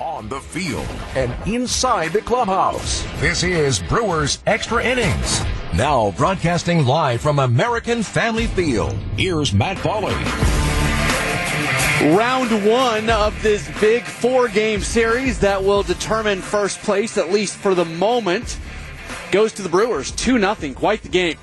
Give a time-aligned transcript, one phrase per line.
[0.00, 3.04] on the field, and inside the clubhouse.
[3.20, 5.42] This is Brewers Extra Innings.
[5.74, 8.92] Now broadcasting live from American Family Field.
[9.16, 10.16] Here's Matt Pauley.
[12.16, 17.56] Round one of this big four game series that will determine first place, at least
[17.56, 18.58] for the moment,
[19.30, 20.10] goes to the Brewers.
[20.12, 20.74] 2 0.
[20.74, 21.36] Quite the game.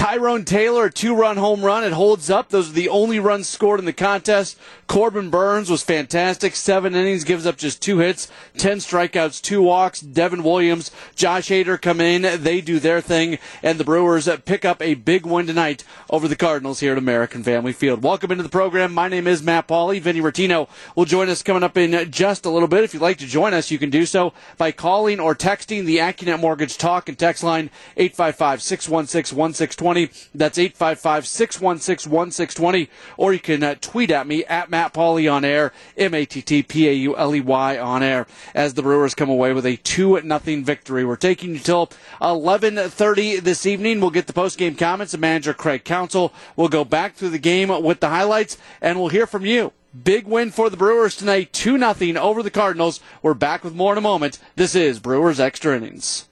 [0.00, 1.84] Tyrone Taylor, a two run home run.
[1.84, 2.48] It holds up.
[2.48, 4.58] Those are the only runs scored in the contest.
[4.86, 6.56] Corbin Burnes was fantastic.
[6.56, 8.26] Seven innings, gives up just two hits,
[8.56, 10.00] 10 strikeouts, two walks.
[10.00, 12.42] Devin Williams, Josh Hader come in.
[12.42, 13.38] They do their thing.
[13.62, 16.98] And the Brewers uh, pick up a big win tonight over the Cardinals here at
[16.98, 18.02] American Family Field.
[18.02, 18.94] Welcome into the program.
[18.94, 20.00] My name is Matt Pauley.
[20.00, 22.84] Vinny Rottino will join us coming up in just a little bit.
[22.84, 25.98] If you'd like to join us, you can do so by calling or texting the
[25.98, 29.89] AccuNet Mortgage Talk and Text line 855 616 1620.
[30.34, 32.88] That's 855 616 1620.
[33.16, 36.42] Or you can uh, tweet at me at Matt Pauley on air, M A T
[36.42, 39.66] T P A U L E Y on air, as the Brewers come away with
[39.66, 41.04] a 2 0 victory.
[41.04, 41.88] We're taking you till
[42.20, 44.00] 11.30 this evening.
[44.00, 46.32] We'll get the post game comments of manager Craig Counsell.
[46.56, 49.72] We'll go back through the game with the highlights, and we'll hear from you.
[50.04, 53.00] Big win for the Brewers tonight, 2 0 over the Cardinals.
[53.22, 54.38] We're back with more in a moment.
[54.54, 56.29] This is Brewers Extra Innings.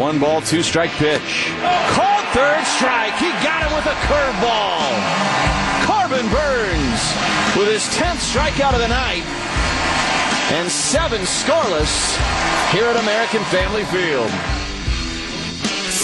[0.00, 1.52] One ball, two strike pitch.
[1.92, 3.12] Called third strike.
[3.18, 4.96] He got it with a curveball.
[5.84, 7.02] Corbin Burnes
[7.54, 9.22] with his 10th strikeout of the night
[10.52, 12.16] and seven scoreless
[12.72, 14.30] here at American Family Field.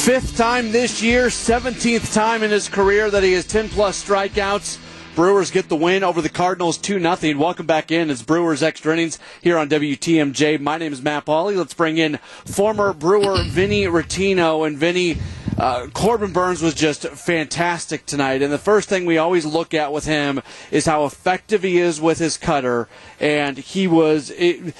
[0.04, 4.76] Fifth time this year, 17th time in his career that he has 10 plus strikeouts.
[5.16, 7.38] Brewers get the win over the Cardinals 2 0.
[7.38, 8.10] Welcome back in.
[8.10, 10.60] It's Brewers Extra Innings here on WTMJ.
[10.60, 11.56] My name is Matt Pauley.
[11.56, 14.66] Let's bring in former Brewer Vinny Rottino.
[14.66, 15.16] And Vinny,
[15.56, 18.42] uh, Corbin Burnes was just fantastic tonight.
[18.42, 21.98] And the first thing we always look at with him is how effective he is
[21.98, 22.86] with his cutter.
[23.18, 24.28] And he was.
[24.32, 24.74] It,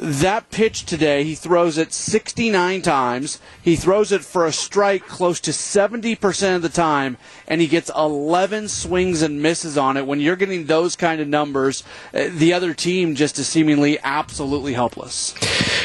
[0.00, 3.38] that pitch today, he throws it 69 times.
[3.60, 7.90] He throws it for a strike close to 70% of the time, and he gets
[7.94, 10.06] 11 swings and misses on it.
[10.06, 14.72] When you're getting those kind of numbers, uh, the other team just is seemingly absolutely
[14.72, 15.34] helpless.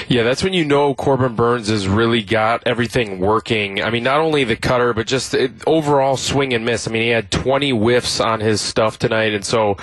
[0.08, 3.82] Yeah, that's when you know Corbin Burnes has really got everything working.
[3.82, 6.88] I mean, not only the cutter, but just the overall swing and miss.
[6.88, 9.78] I mean, he had 20 whiffs on his stuff tonight, and so,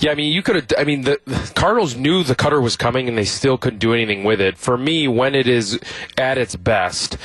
[0.00, 0.66] yeah, I mean, you could have.
[0.76, 3.94] I mean, the, the Cardinals knew the cutter was coming, and they still couldn't do
[3.94, 4.58] anything with it.
[4.58, 5.80] For me, when it is
[6.18, 7.16] at its best,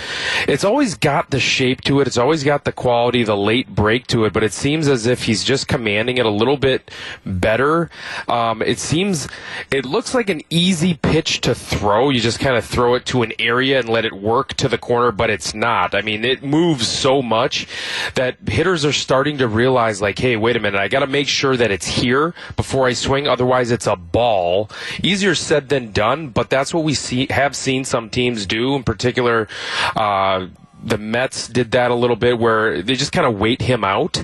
[0.48, 2.08] it's always got the shape to it.
[2.08, 4.32] It's always got the quality, the late break to it.
[4.32, 6.90] But it seems as if he's just commanding it a little bit
[7.26, 7.90] better.
[8.30, 9.28] Um, it seems,
[9.72, 12.10] it looks like an easy pitch to throw.
[12.10, 14.78] You just kind of throw it to an area and let it work to the
[14.78, 15.96] corner, but it's not.
[15.96, 17.68] I mean, it moves so much
[18.16, 21.28] that hitters are starting to realize, like, hey, wait a minute, I got to make
[21.28, 23.28] sure that it's here before I swing.
[23.28, 24.70] Otherwise, it's a ball.
[25.02, 28.76] Easier said than done, but that's what we see have seen some teams do.
[28.76, 29.48] In particular,
[29.96, 30.48] uh,
[30.84, 34.24] the Mets did that a little bit where they just kind of wait him out.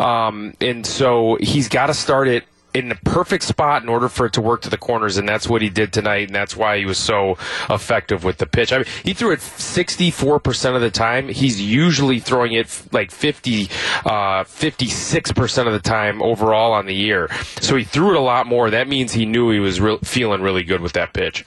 [0.00, 2.44] Um, and so he's got to start it
[2.74, 5.48] in the perfect spot in order for it to work to the corners, and that's
[5.48, 7.36] what he did tonight, and that's why he was so
[7.68, 8.72] effective with the pitch.
[8.72, 11.28] I mean, he threw it 64% of the time.
[11.28, 13.68] He's usually throwing it like 50,
[14.04, 17.28] uh, 56% of the time overall on the year.
[17.60, 18.70] So he threw it a lot more.
[18.70, 21.44] That means he knew he was re- feeling really good with that pitch.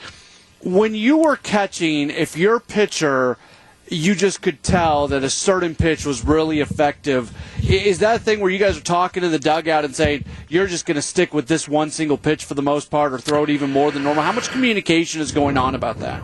[0.61, 3.37] When you were catching, if your pitcher–
[3.87, 7.31] you just could tell that a certain pitch was really effective.
[7.67, 10.67] Is that a thing where you guys are talking in the dugout and saying you're
[10.67, 13.43] just going to stick with this one single pitch for the most part, or throw
[13.43, 14.23] it even more than normal?
[14.23, 16.21] How much communication is going on about that?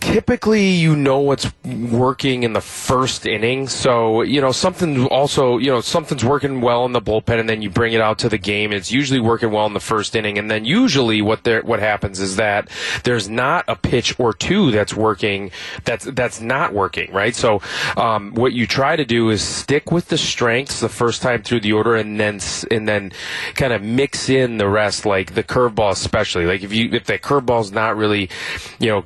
[0.00, 3.66] Typically you know what's working in the first inning.
[3.66, 7.62] So, you know, something also, you know, something's working well in the bullpen and then
[7.62, 8.72] you bring it out to the game.
[8.72, 10.38] It's usually working well in the first inning.
[10.38, 12.68] And then usually what there, what happens is that
[13.04, 15.50] there's not a pitch or two that's working,
[15.84, 17.34] that's, that's not working, right?
[17.34, 17.60] So,
[17.96, 21.60] um, what you try to do is stick with the strengths the first time through
[21.60, 23.12] the order and then, and then
[23.54, 26.46] kind of mix in the rest, like the curveball especially.
[26.46, 28.30] Like if you, if that curveball's not really,
[28.78, 29.04] you know,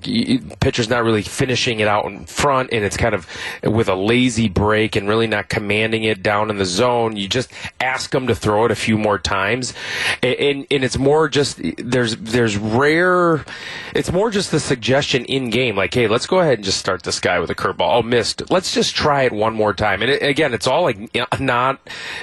[0.67, 3.25] pitcher's not really finishing it out in front and it's kind of
[3.63, 7.53] with a lazy break and really not commanding it down in the zone, you just
[7.81, 9.75] ask them to throw it a few more times.
[10.25, 13.45] And, and it's more just, there's, there's rare,
[13.95, 17.05] it's more just the suggestion in game, like, hey, let's go ahead and just start
[17.05, 17.99] this guy with a curveball.
[17.99, 18.51] Oh, missed.
[18.51, 20.03] Let's just try it one more time.
[20.03, 21.79] And it, again, it's all like not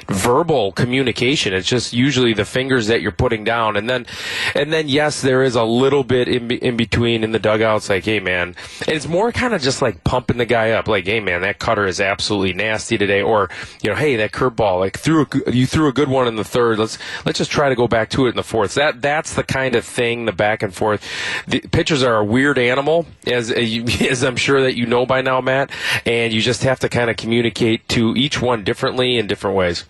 [0.09, 1.53] verbal communication.
[1.53, 3.77] It's just usually the fingers that you're putting down.
[3.77, 4.05] And then,
[4.53, 8.03] and then yes, there is a little bit in, in between in the dugouts, like,
[8.03, 8.55] hey, man, man.
[8.87, 11.59] And it's more kind of just like pumping the guy up, like, hey, man, that
[11.59, 13.49] cutter is absolutely nasty today, or
[13.81, 16.43] you know, hey, that curveball, like threw a, you threw a good one in the
[16.43, 16.79] third.
[16.79, 18.75] Let's let's just try to go back to it in the fourth.
[18.75, 21.03] That that's the kind of thing, the back and forth.
[21.47, 25.41] The pitchers are a weird animal, as as I'm sure that you know by now,
[25.41, 25.71] Matt,
[26.05, 29.85] and you just have to kind of communicate to each one differently in different ways.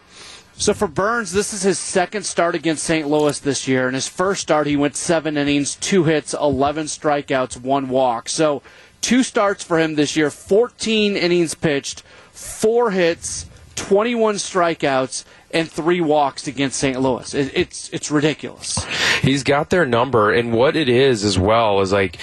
[0.55, 3.07] So for Burnes, this is his second start against St.
[3.07, 3.88] Louis this year.
[3.88, 8.29] In his first start, he went seven innings, two hits, 11 strikeouts, one walk.
[8.29, 8.61] So
[9.01, 12.01] two starts for him this year, 14 innings pitched,
[12.31, 17.00] four hits, 21 strikeouts, and three walks against St.
[17.00, 17.33] Louis.
[17.33, 18.83] It, it's it's ridiculous.
[19.21, 22.17] He's got their number, and what it is as well is like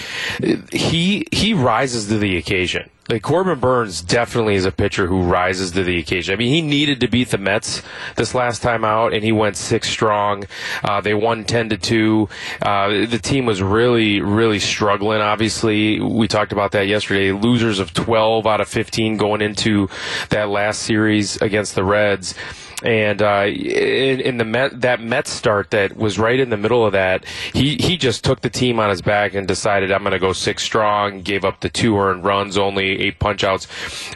[0.72, 2.90] he he rises to the occasion.
[3.10, 6.32] Like Corbin Burnes definitely is a pitcher who rises to the occasion.
[6.32, 7.82] I mean, he needed to beat the Mets
[8.14, 10.44] this last time out, and he went six strong.
[10.84, 12.28] Uh, they won ten to two.
[12.62, 15.20] Uh, the team was really, really struggling.
[15.20, 17.32] Obviously, we talked about that yesterday.
[17.32, 19.88] Losers of twelve out of fifteen going into
[20.28, 22.36] that last series against the Reds
[22.82, 26.84] and uh, in, in, the Met, that Mets start that was right in the middle
[26.84, 30.12] of that, he he just took the team on his back and decided I'm going
[30.12, 31.22] to go six strong.
[31.22, 33.66] Gave up the two earned runs, only eight punchouts.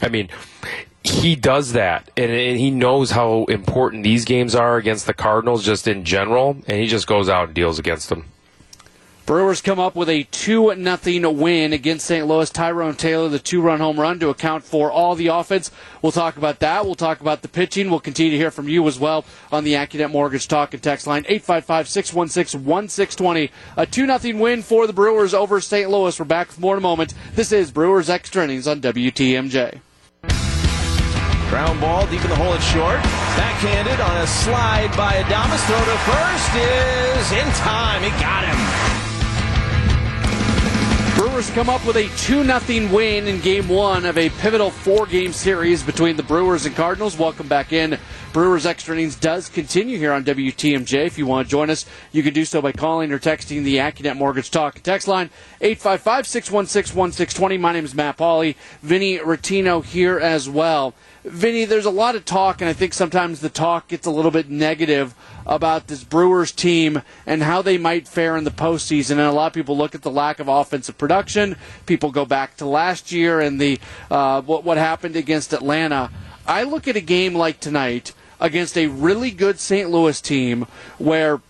[0.02, 0.28] I mean
[1.06, 5.62] he does that, and, and, he knows how important these games are against the Cardinals,
[5.62, 8.24] just in general, and he just goes out and deals against them.
[9.26, 12.26] Brewers come up with a 2 nothing win against St.
[12.26, 12.50] Louis.
[12.50, 15.70] Tyrone Taylor, the two run home run to account for all the offense.
[16.02, 16.84] We'll talk about that.
[16.84, 17.88] We'll talk about the pitching.
[17.88, 21.06] We'll continue to hear from you as well on the AccuNet Mortgage Talk and Text
[21.06, 23.50] line 855 616 1620.
[23.78, 25.88] A 2 0 win for the Brewers over St.
[25.88, 26.18] Louis.
[26.18, 27.14] We're back with more in a moment.
[27.34, 29.80] This is Brewers Extra Innings on WTMJ.
[31.48, 33.00] Ground ball deep in the hole at short.
[33.38, 35.64] Backhanded on a slide by Adames.
[35.64, 38.02] Throw to first is in time.
[38.02, 39.03] He got him.
[41.34, 45.04] Brewers come up with a 2 0 win in game one of a pivotal four
[45.04, 47.18] game series between the Brewers and Cardinals.
[47.18, 47.98] Welcome back in.
[48.32, 51.06] Brewers Extra Innings does continue here on WTMJ.
[51.06, 53.78] If you want to join us, you can do so by calling or texting the
[53.78, 55.28] AccuNet Mortgage Talk text line
[55.60, 57.58] 855 616 1620.
[57.58, 58.54] My name is Matt Pauley.
[58.80, 60.94] Vinny Rottino here as well.
[61.24, 64.30] Vinny, there's a lot of talk, and I think sometimes the talk gets a little
[64.30, 65.14] bit negative
[65.46, 69.12] about this Brewers team and how they might fare in the postseason.
[69.12, 71.56] And a lot of people look at the lack of offensive production.
[71.86, 73.80] People go back to last year and the
[74.10, 76.10] uh, what what happened against Atlanta.
[76.46, 79.88] I look at a game like tonight against a really good St.
[79.88, 80.66] Louis team
[80.98, 81.40] where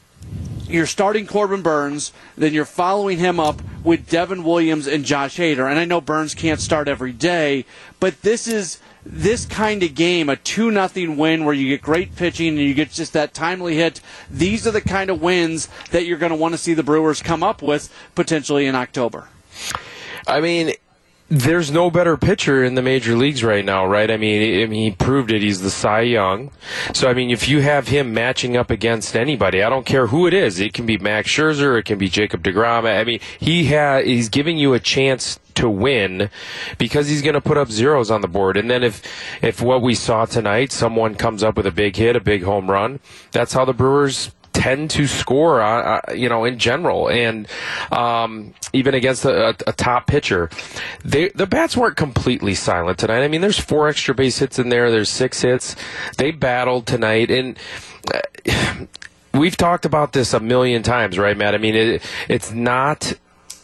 [0.69, 5.69] you're starting Corbin Burnes, then you're following him up with Devin Williams and Josh Hader.
[5.69, 7.67] And I know Burnes can't start every day,
[7.99, 12.17] but this is this kind of game, a 2 nothing win where you get great
[12.17, 16.07] pitching and you get just that timely hit, these are the kind of wins that
[16.07, 19.29] you're going to want to see the Brewers come up with potentially in October.
[20.27, 20.73] I mean,
[21.29, 24.11] there's no better pitcher in the major leagues right now, right?
[24.11, 25.43] I mean, I mean, he proved it.
[25.43, 26.51] He's the Cy Young.
[26.93, 30.27] So, I mean, if you have him matching up against anybody, I don't care who
[30.27, 30.61] it is.
[30.61, 32.85] It can be Max Scherzer, it can be Jacob DeGrom.
[32.85, 36.31] I mean, he ha- he's giving you a chance to win
[36.79, 38.57] because he's going to put up zeros on the board.
[38.57, 39.03] And then if
[39.43, 42.71] if what we saw tonight, someone comes up with a big hit, a big home
[42.71, 43.01] run,
[43.33, 47.47] that's how the Brewers tend to score, uh, uh, you know, in general, and
[47.93, 50.49] um, even against a, a, top pitcher.
[51.05, 53.25] They, the bats weren't completely silent tonight.
[53.25, 54.91] I mean, there's four extra base hits in there.
[54.91, 55.77] There's six hits.
[56.17, 57.59] They battled tonight, and.
[58.13, 58.87] Uh,
[59.35, 61.57] we've talked about this a million times, right, Matt?
[61.57, 63.13] I mean, it, it's not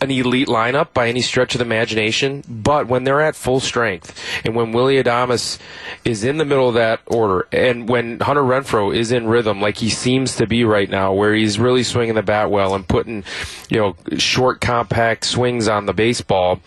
[0.01, 4.19] an elite lineup by any stretch of the imagination, but when they're at full strength
[4.45, 5.59] and when Willy Adames
[6.05, 9.77] is in the middle of that order and when Hunter Renfroe is in rhythm like
[9.77, 13.25] he seems to be right now where he's really swinging the bat well and putting,
[13.69, 16.61] you know, short compact swings on the baseball,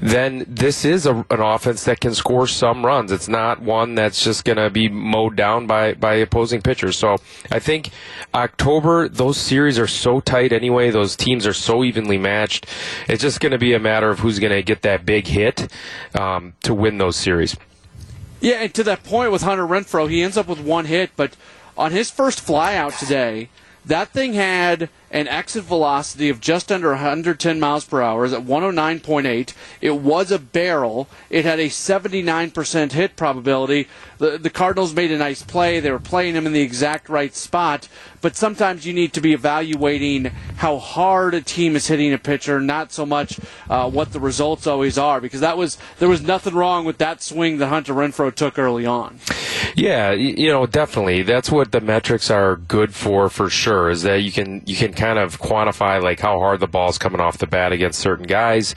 [0.00, 3.12] then this is a, an offense that can score some runs.
[3.12, 6.96] It's not one that's just going to be mowed down by by opposing pitchers.
[6.98, 7.16] So,
[7.50, 7.90] I think
[8.34, 12.63] October those series are so tight anyway, those teams are so evenly matched
[13.08, 15.70] it's just going to be a matter of who's going to get that big hit
[16.18, 17.56] um, to win those series.
[18.40, 21.36] Yeah, and to that point with Hunter Renfroe, he ends up with one hit, but
[21.78, 23.48] on his first flyout today,
[23.84, 28.42] that thing had an exit velocity of just under 110 miles per hour, Is at
[28.42, 29.54] 109.8.
[29.80, 31.08] It was a barrel.
[31.30, 33.86] It had a 79% hit probability.
[34.18, 35.78] The, the Cardinals made a nice play.
[35.78, 37.86] They were playing him in the exact right spot,
[38.22, 42.60] but sometimes you need to be evaluating how hard a team is hitting a pitcher,
[42.60, 43.38] not so much
[43.70, 47.22] uh, what the results always are, because that was there was nothing wrong with that
[47.22, 49.20] swing that Hunter Renfroe took early on.
[49.76, 51.22] Yeah, you know, definitely.
[51.22, 53.90] That's what the metrics are good for, for sure.
[53.90, 57.20] Is that you can you can kind of quantify like how hard the ball's coming
[57.20, 58.74] off the bat against certain guys.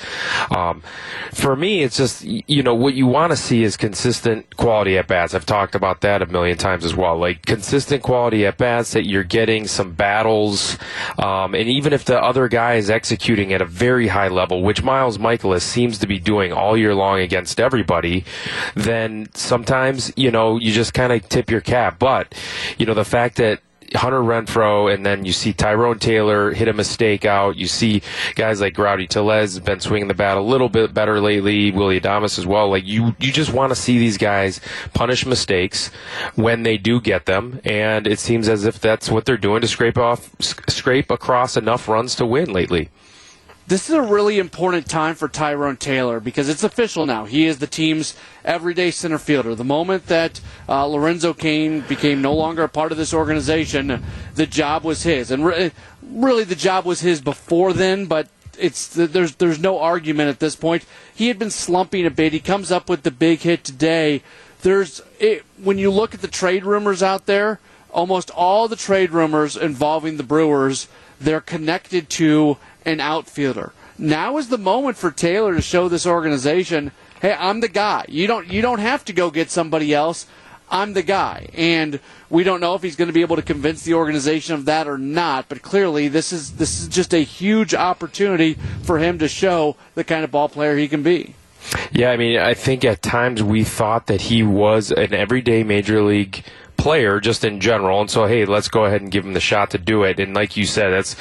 [0.53, 0.83] Um,
[1.31, 5.07] for me, it's just you know what you want to see is consistent quality at
[5.07, 5.33] bats.
[5.33, 7.17] I've talked about that a million times as well.
[7.17, 10.77] Like consistent quality at bats that you're getting some battles,
[11.17, 14.83] um, and even if the other guy is executing at a very high level, which
[14.83, 18.25] Miles Mikolas seems to be doing all year long against everybody,
[18.75, 21.99] then sometimes you know you just kind of tip your cap.
[21.99, 22.35] But
[22.77, 23.61] you know the fact that
[23.95, 27.55] Hunter Renfroe, and then you see Tyrone Taylor hit a mistake out.
[27.55, 28.01] You see
[28.35, 31.71] guys like Rowdy Tellez have been swinging the bat a little bit better lately.
[31.71, 32.69] Willy Adames as well.
[32.69, 34.59] Like you, you just want to see these guys
[34.93, 35.91] punish mistakes
[36.35, 39.67] when they do get them, and it seems as if that's what they're doing to
[39.67, 42.89] scrape off, scrape across enough runs to win lately.
[43.67, 47.25] This is a really important time for Tyrone Taylor because it's official now.
[47.25, 49.55] He is the team's everyday center fielder.
[49.55, 54.01] The moment that uh, Lorenzo Cain became no longer a part of this organization,
[54.35, 55.31] the job was his.
[55.31, 60.29] And re- really, the job was his before then, but it's there's there's no argument
[60.29, 60.85] at this point.
[61.13, 62.31] He had been slumping a bit.
[62.31, 64.23] He comes up with the big hit today.
[64.61, 67.59] There's it, when you look at the trade rumors out there,
[67.91, 70.87] almost all the trade rumors involving the Brewers,
[71.19, 73.73] they're connected to an outfielder.
[73.97, 78.05] Now is the moment for Taylor to show this organization, hey, I'm the guy.
[78.07, 80.27] You don't you don't have to go get somebody else.
[80.69, 81.47] I'm the guy.
[81.53, 84.65] And we don't know if he's going to be able to convince the organization of
[84.65, 89.19] that or not, but clearly this is this is just a huge opportunity for him
[89.19, 91.33] to show the kind of ball player he can be.
[91.91, 96.01] Yeah, I mean, I think at times we thought that he was an everyday major
[96.01, 96.43] league
[96.77, 98.01] player just in general.
[98.01, 100.19] And so, hey, let's go ahead and give him the shot to do it.
[100.19, 101.15] And like you said, that's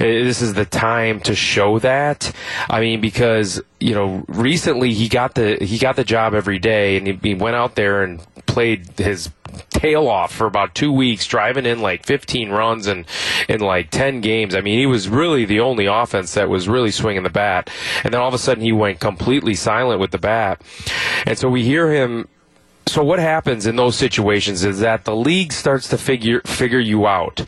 [0.00, 2.32] eh, this is the time to show that.
[2.68, 6.96] I mean, because you know, recently he got the he got the job every day,
[6.96, 9.30] and he, he went out there and played his
[9.70, 13.06] tail off for about two weeks, driving in like 15 runs and
[13.48, 14.54] in like 10 games.
[14.54, 17.70] I mean, he was really the only offense that was really swinging the bat.
[18.04, 20.62] And then all of a sudden, he went completely silent with the bat.
[21.26, 22.28] And so we hear him
[22.92, 27.06] so what happens in those situations is that the league starts to figure figure you
[27.06, 27.42] out,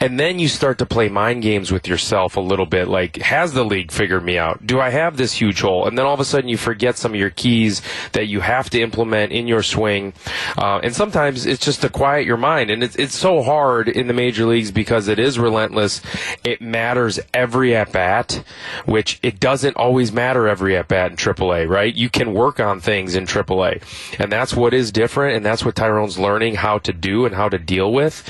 [0.00, 2.88] and then you start to play mind games with yourself a little bit.
[2.88, 4.66] Like, has the league figured me out?
[4.66, 5.86] Do I have this huge hole?
[5.86, 7.80] And then all of a sudden you forget some of your keys
[8.12, 10.12] that you have to implement in your swing,
[10.58, 12.70] uh, and sometimes it's just to quiet your mind.
[12.70, 16.02] And it's it's so hard in the major leagues because it is relentless.
[16.44, 18.44] It matters every at bat,
[18.84, 21.66] which it doesn't always matter every at bat in AAA.
[21.66, 21.94] Right?
[21.94, 23.82] You can work on things in AAA,
[24.20, 27.48] and that's what is different, and that's what Tyrone's learning how to do and how
[27.48, 28.28] to deal with.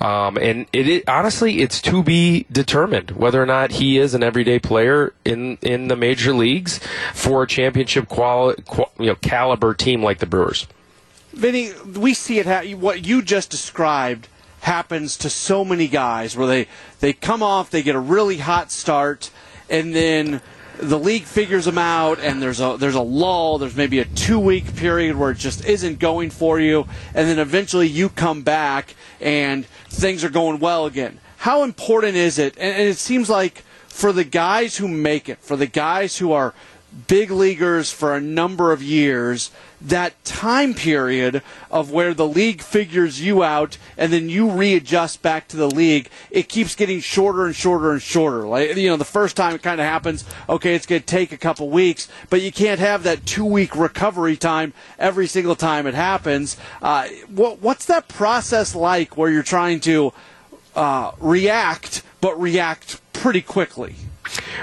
[0.00, 4.22] Um, and it, it, honestly, it's to be determined whether or not he is an
[4.22, 6.80] everyday player in in the major leagues
[7.14, 10.66] for a championship quali- qual- you know, caliber team like the Brewers.
[11.32, 12.46] Vinny, we see it.
[12.46, 14.28] Ha- what you just described
[14.60, 16.66] happens to so many guys where they
[17.00, 19.30] they come off, they get a really hot start,
[19.68, 20.40] and then
[20.78, 23.58] the league figures them out, and there's a there's a lull.
[23.58, 27.38] There's maybe a two week period where it just isn't going for you, and then
[27.38, 31.20] eventually you come back and things are going well again.
[31.38, 32.56] How important is it?
[32.58, 36.32] And, and it seems like for the guys who make it, for the guys who
[36.32, 36.54] are
[37.06, 43.20] big leaguers for a number of years, that time period of where the league figures
[43.20, 47.54] you out and then you readjust back to the league, it keeps getting shorter and
[47.54, 48.46] shorter and shorter.
[48.46, 51.32] Like you know, the first time it kind of happens, okay, it's going to take
[51.32, 55.86] a couple weeks, but you can't have that two week recovery time every single time
[55.86, 56.56] it happens.
[56.80, 60.12] Uh, what, what's that process like where you're trying to
[60.74, 63.96] uh, react, but react pretty quickly?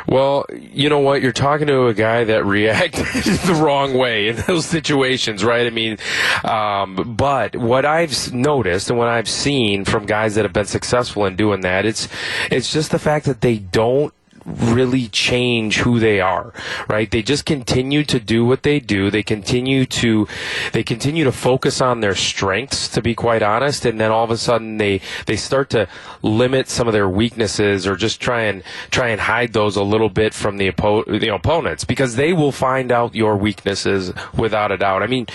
[0.07, 1.21] Well, you know what?
[1.21, 5.67] You're talking to a guy that reacted the wrong way in those situations, right?
[5.67, 5.97] I mean,
[6.43, 11.25] um, but what I've noticed and what I've seen from guys that have been successful
[11.25, 12.07] in doing that, it's
[12.49, 14.13] it's just the fact that they don't
[14.45, 16.53] really change who they are,
[16.87, 17.09] right?
[17.09, 19.11] They just continue to do what they do.
[19.11, 20.27] They continue to,
[20.73, 24.31] they continue to focus on their strengths, to be quite honest, and then all of
[24.31, 25.87] a sudden they, they start to
[26.21, 30.09] limit some of their weaknesses or just try and, try and hide those a little
[30.09, 34.77] bit from the, oppo- the opponents because they will find out your weaknesses without a
[34.77, 35.03] doubt.
[35.03, 35.27] I mean,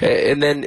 [0.00, 0.66] and then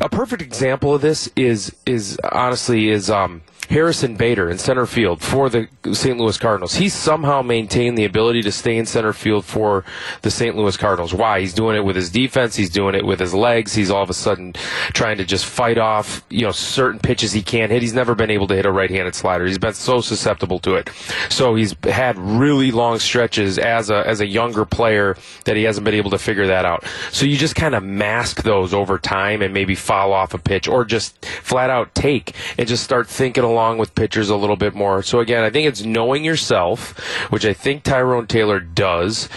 [0.00, 5.20] a perfect example of this is, is honestly is, um, Harrison Bader in center field
[5.20, 6.18] for the St.
[6.18, 6.74] Louis Cardinals.
[6.74, 9.84] He's somehow maintained the ability to stay in center field for
[10.22, 10.56] the St.
[10.56, 11.12] Louis Cardinals.
[11.12, 11.40] Why?
[11.40, 12.56] He's doing it with his defense.
[12.56, 13.74] He's doing it with his legs.
[13.74, 14.54] He's all of a sudden
[14.92, 17.82] trying to just fight off, you know, certain pitches he can't hit.
[17.82, 19.46] He's never been able to hit a right-handed slider.
[19.46, 20.90] He's been so susceptible to it.
[21.28, 25.84] So he's had really long stretches as a as a younger player that he hasn't
[25.84, 26.84] been able to figure that out.
[27.10, 30.68] So you just kind of mask those over time and maybe foul off a pitch
[30.68, 34.74] or just flat out take and just start thinking along with pitchers a little bit
[34.74, 35.02] more.
[35.02, 36.98] So again, I think it's knowing yourself,
[37.30, 39.28] which I think Tyrone Taylor does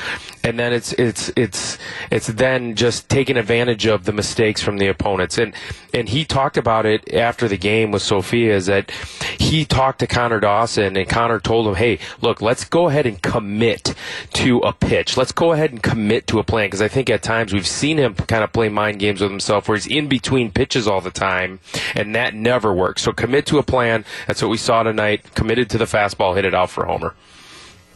[0.50, 1.78] and then it's it's it's
[2.10, 5.38] it's then just taking advantage of the mistakes from the opponents.
[5.38, 5.54] And
[5.94, 8.90] and he talked about it after the game with Sophia is that
[9.38, 13.22] he talked to Connor Dawson and Connor told him, "Hey, look, let's go ahead and
[13.22, 13.94] commit
[14.34, 15.16] to a pitch.
[15.18, 17.98] Let's go ahead and commit to a plan because I think at times we've seen
[17.98, 21.12] him kind of play mind games with himself where he's in between pitches all the
[21.12, 21.60] time,
[21.96, 23.04] and that never works.
[23.04, 24.04] So commit to a plan.
[24.26, 25.36] That's what we saw tonight.
[25.36, 27.14] Committed to the fastball, hit it out for Homer.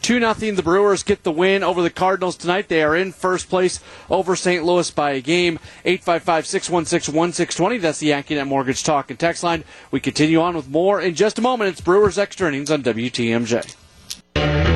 [0.04, 0.34] 2 0.
[0.34, 2.68] The Brewers get the win over the Cardinals tonight.
[2.68, 3.80] They are in first place
[4.10, 4.62] over St.
[4.62, 5.58] Louis by a game.
[5.86, 7.78] 855 616 1620.
[7.78, 9.64] That's the AccuNet Mortgage Talk and Text line.
[9.90, 11.70] We continue on with more in just a moment.
[11.70, 14.73] It's Brewers Extra Innings on WTMJ.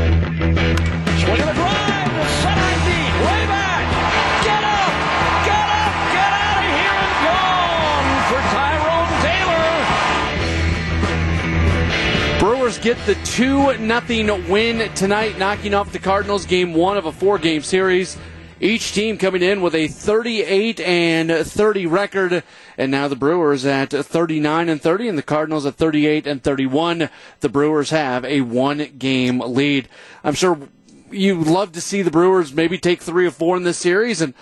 [12.95, 17.37] Get the 2 0 win tonight, knocking off the Cardinals game one of a four
[17.37, 18.17] game series.
[18.63, 22.43] Each team coming in with a 38 and 30 record,
[22.79, 27.11] and now the Brewers at 39 and 30, and the Cardinals at 38 and 31.
[27.41, 29.87] The Brewers have a one game lead.
[30.25, 30.59] I'm sure
[31.11, 34.33] you love to see the Brewers maybe take three or four in this series and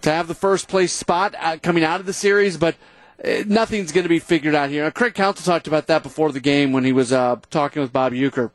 [0.00, 2.76] to have the first place spot uh, coming out of the series, but
[3.46, 4.84] nothing's going to be figured out here.
[4.84, 7.92] Now, Craig Counsell talked about that before the game when he was uh, talking with
[7.92, 8.50] Bob Uecker.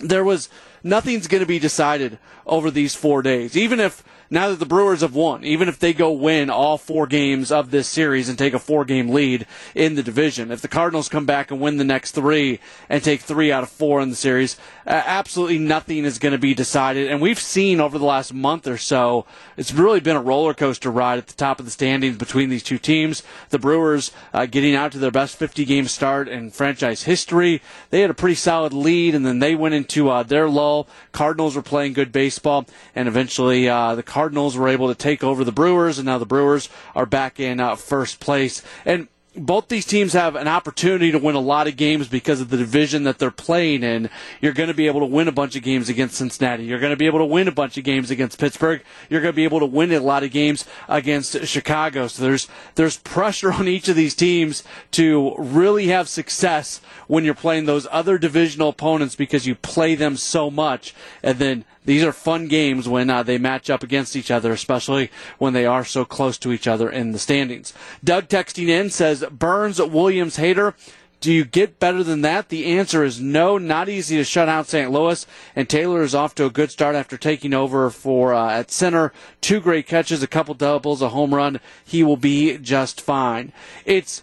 [0.00, 0.48] There was
[0.82, 3.56] nothing's going to be decided over these four days.
[3.56, 7.06] Even if now that the Brewers have won, even if they go win all four
[7.06, 10.68] games of this series and take a four game lead in the division, if the
[10.68, 14.10] Cardinals come back and win the next three and take three out of four in
[14.10, 17.10] the series, absolutely nothing is going to be decided.
[17.10, 19.26] And we've seen over the last month or so,
[19.56, 22.62] it's really been a roller coaster ride at the top of the standings between these
[22.62, 23.22] two teams.
[23.50, 27.62] The Brewers uh, getting out to their best 50 game start in franchise history.
[27.90, 30.88] They had a pretty solid lead, and then they went into uh, their lull.
[31.12, 35.42] Cardinals were playing good baseball, and eventually uh, the Cardinals were able to take over
[35.42, 38.62] the Brewers, and now the Brewers are back in uh, first place.
[38.84, 42.48] And both these teams have an opportunity to win a lot of games because of
[42.48, 44.08] the division that they're playing in.
[44.40, 46.62] You're going to be able to win a bunch of games against Cincinnati.
[46.62, 48.82] You're going to be able to win a bunch of games against Pittsburgh.
[49.10, 52.06] You're going to be able to win a lot of games against Chicago.
[52.06, 52.46] So there's
[52.76, 57.88] there's pressure on each of these teams to really have success when you're playing those
[57.90, 62.88] other divisional opponents because you play them so much and then these are fun games
[62.88, 66.52] when uh, they match up against each other, especially when they are so close to
[66.52, 67.72] each other in the standings.
[68.02, 70.74] Doug texting in says Burnes Williams, Hader.
[71.20, 72.50] Do you get better than that?
[72.50, 73.56] The answer is no.
[73.56, 74.90] Not easy to shut out St.
[74.90, 78.70] Louis, and Taylor is off to a good start after taking over for uh, at
[78.70, 79.10] center.
[79.40, 81.60] Two great catches, a couple doubles, a home run.
[81.82, 83.54] He will be just fine.
[83.86, 84.22] It's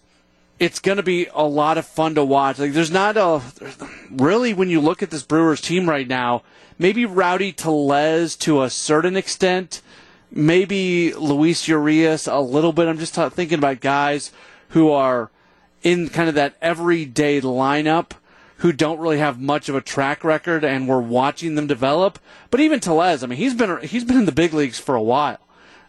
[0.59, 2.59] it's going to be a lot of fun to watch.
[2.59, 3.41] Like there's not a
[4.11, 6.43] really when you look at this Brewers team right now,
[6.81, 9.83] maybe Rowdy Tellez to a certain extent,
[10.31, 12.87] maybe Luis Urias a little bit.
[12.87, 14.31] I'm just thinking about guys
[14.69, 15.29] who are
[15.83, 18.13] in kind of that everyday lineup
[18.57, 22.17] who don't really have much of a track record and we're watching them develop.
[22.49, 25.01] But even Tellez, I mean, he's been he's been in the big leagues for a
[25.03, 25.39] while.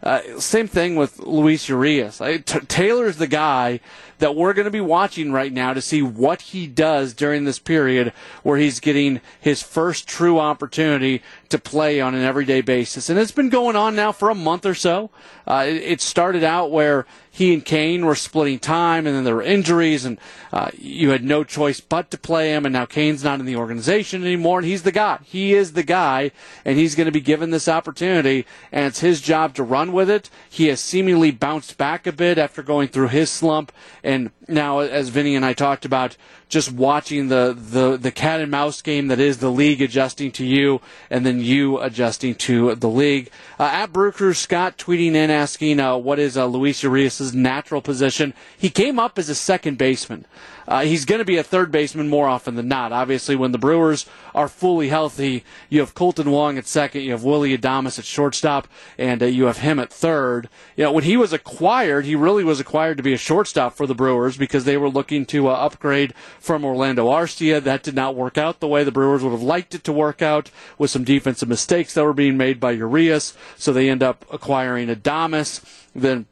[0.02, 2.18] Uh, same thing with Luis Urias.
[2.18, 3.80] T- Taylor's the guy
[4.22, 7.58] that we're going to be watching right now to see what he does during this
[7.58, 8.12] period
[8.44, 13.10] where he's getting his first true opportunity to play on an everyday basis.
[13.10, 15.10] And it's been going on now for a month or so.
[15.46, 19.34] Uh, it, it, started out where he and Cain were splitting time, and then there
[19.34, 20.18] were injuries, and
[20.52, 22.64] uh, you had no choice but to play him.
[22.64, 25.18] And now Cain's not in the organization anymore, and he's the guy.
[25.24, 26.30] He is the guy,
[26.64, 30.10] and he's going to be given this opportunity, and it's his job to run with
[30.10, 30.30] it.
[30.48, 35.10] He has seemingly bounced back a bit after going through his slump, and now, as
[35.10, 36.16] Vinny and I talked about,
[36.52, 40.44] just watching the, the, the cat and mouse game that is the league adjusting to
[40.44, 43.30] you and then you adjusting to the league.
[43.58, 47.80] Uh, at Brew Crew, Scott tweeting in asking uh, what is uh, Luis Urias' natural
[47.80, 48.34] position.
[48.58, 50.26] He came up as a second baseman.
[50.68, 52.92] Uh, he's going to be a third baseman more often than not.
[52.92, 57.24] Obviously, when the Brewers are fully healthy, you have Kolten Wong at second, you have
[57.24, 60.48] Willy Adames at shortstop, and uh, you have him at third.
[60.76, 63.86] You know, when he was acquired, he really was acquired to be a shortstop for
[63.86, 67.62] the Brewers because they were looking to uh, upgrade from Orlando Arcia.
[67.62, 70.20] That did not work out the way the Brewers would have liked it to work
[70.20, 73.34] out with some defensive mistakes that were being made by Urias.
[73.56, 75.62] So they end up acquiring Adames.
[75.94, 76.26] Then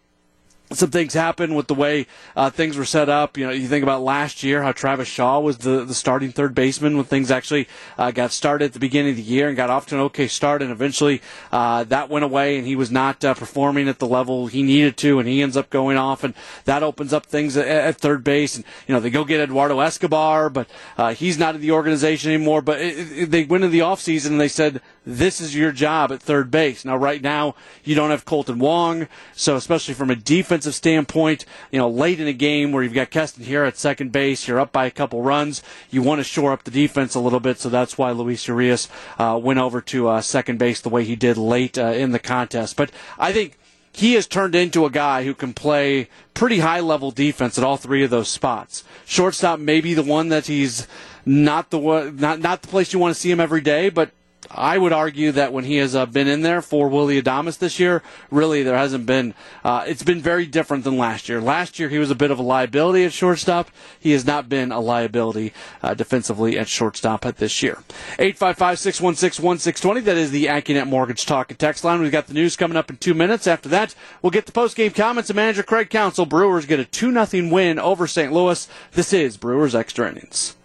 [0.72, 2.06] some things happen with the way
[2.36, 3.36] uh, things were set up.
[3.36, 6.54] You know, you think about last year how Travis Shaw was the, the starting third
[6.54, 9.70] baseman when things actually uh, got started at the beginning of the year and got
[9.70, 13.24] off to an okay start, and eventually uh, that went away and he was not
[13.24, 16.34] uh, performing at the level he needed to, and he ends up going off, and
[16.64, 18.56] that opens up things at, at third base.
[18.56, 22.32] And you know, they go get Eduardo Escobar, but uh, he's not in the organization
[22.32, 22.62] anymore.
[22.62, 26.12] But it, it, they went in the offseason and they said this is your job
[26.12, 26.84] at third base.
[26.84, 31.78] Now, right now, you don't have Kolten Wong, so especially from a defensive standpoint, you
[31.78, 34.72] know, late in a game where you've got Keston Hiura at second base, you're up
[34.72, 37.68] by a couple runs, you want to shore up the defense a little bit, so
[37.68, 41.36] that's why Luis Urias uh, went over to uh, second base the way he did
[41.36, 42.76] late uh, in the contest.
[42.76, 43.58] But I think
[43.92, 47.76] he has turned into a guy who can play pretty high level defense at all
[47.76, 48.84] three of those spots.
[49.04, 50.86] Shortstop may be the one that he's
[51.26, 54.10] not the one, not not the place you want to see him every day, but
[54.52, 57.78] I would argue that when he has uh, been in there for Willy Adames this
[57.78, 59.34] year, really there hasn't been.
[59.62, 61.40] Uh, it's been very different than last year.
[61.40, 63.70] Last year he was a bit of a liability at shortstop.
[63.98, 67.78] He has not been a liability uh, defensively at shortstop at this year.
[68.18, 70.04] 855-616-1620.
[70.04, 72.00] That is the AccuNet Mortgage Talk and Text line.
[72.00, 73.46] We've got the news coming up in two minutes.
[73.46, 76.26] After that, we'll get the post-game comments of manager Craig Counsell.
[76.26, 78.32] Brewers get a 2-0 win over St.
[78.32, 78.66] Louis.
[78.92, 80.56] This is Brewers Extra Innings.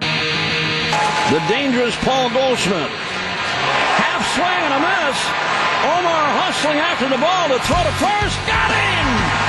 [0.00, 2.90] The dangerous Paul Goldschmidt
[4.34, 5.18] swing and a miss.
[5.84, 8.36] Omar hustling after the ball to throw to first.
[8.46, 9.45] Got him!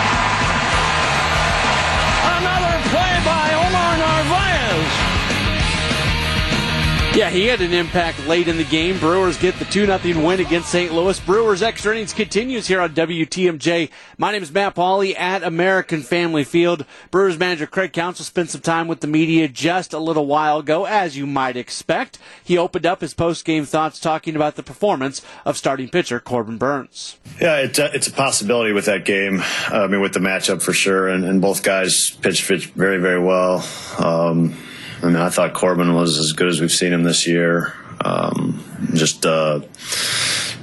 [7.18, 9.00] Yeah, he had an impact late in the game.
[9.00, 10.94] Brewers get the 2 0 win against St.
[10.94, 11.20] Louis.
[11.20, 13.90] Brewers extra innings continues here on WTMJ.
[14.20, 16.86] My name is Matt Pauley at American Family Field.
[17.10, 20.86] Brewers manager Craig Counsell spent some time with the media just a little while ago,
[20.86, 22.20] as you might expect.
[22.44, 26.60] He opened up his post game thoughts talking about the performance of starting pitcher Corbin
[26.60, 27.18] Burnes.
[27.42, 29.42] Yeah, it's a, it's a possibility with that game.
[29.70, 33.20] I mean, with the matchup for sure, and, and both guys pitched, pitched very, very
[33.20, 33.68] well.
[33.98, 34.56] Um,
[35.02, 37.74] I mean, I thought Corbin was as good as we've seen him this year.
[38.04, 39.62] Um, just, uh,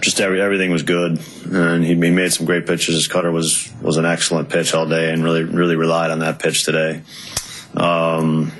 [0.00, 1.20] just every, everything was good,
[1.50, 2.94] and he, he, made some great pitches.
[2.94, 6.38] His cutter was was an excellent pitch all day, and really really relied on that
[6.38, 7.02] pitch today.
[7.74, 8.52] Um,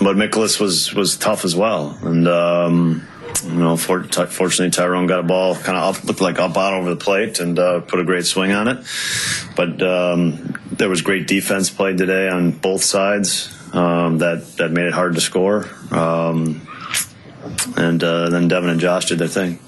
[0.00, 3.08] but Mikolas was was tough as well, and um,
[3.44, 6.56] you know, for, t- fortunately Tyrone got a ball kind of up, looked like up
[6.56, 8.86] out over the plate, and uh, put a great swing on it.
[9.56, 14.86] But um, there was great defense played today on both sides um, that that made
[14.86, 15.68] it hard to score.
[15.90, 16.66] Um,
[17.76, 19.58] and uh, then Devin and Josh did their thing.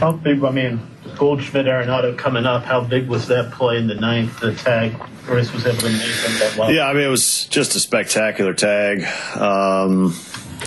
[0.00, 0.42] How big?
[0.44, 0.80] I mean,
[1.16, 2.64] Goldschmidt Arenado coming up.
[2.64, 4.40] How big was that play in the ninth?
[4.40, 6.72] The tag Chris was able to make that well.
[6.72, 9.04] Yeah, I mean it was just a spectacular tag.
[9.36, 10.14] Um,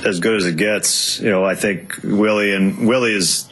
[0.06, 1.19] as good as it gets.
[1.19, 3.52] You know, I think Willie and Willie is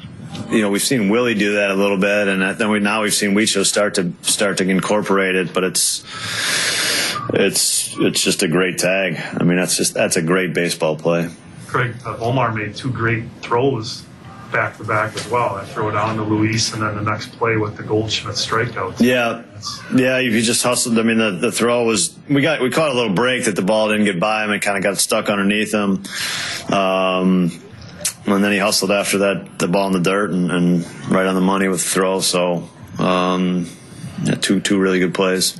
[0.50, 3.13] you know, we've seen Willie do that a little bit, and then we now we've
[3.13, 5.54] seen Wicho start to start to incorporate it.
[5.54, 6.04] But it's
[7.34, 9.20] it's it's just a great tag.
[9.39, 11.30] I mean, that's just that's a great baseball play.
[11.68, 14.06] Craig uh, Omar made two great throws
[14.52, 15.56] back to back as well.
[15.56, 19.00] I throw it on to Luis, and then the next play with the Goldschmidt strikeout.
[19.00, 19.44] Yeah,
[19.96, 20.20] yeah.
[20.20, 20.98] You just hustled.
[20.98, 23.62] I mean, the, the throw was we got we caught a little break that the
[23.62, 24.52] ball didn't get by him.
[24.52, 26.04] It kind of got stuck underneath him.
[26.74, 27.62] Um,
[28.26, 31.36] and then he hustled after that the ball in the dirt and, and right on
[31.36, 32.20] the money with the throw.
[32.22, 33.70] So um,
[34.24, 35.60] yeah, two two really good plays.